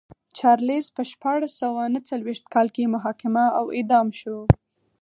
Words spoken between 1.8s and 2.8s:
نه څلوېښت کال